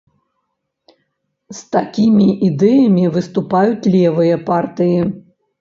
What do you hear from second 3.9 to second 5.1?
левыя партыі.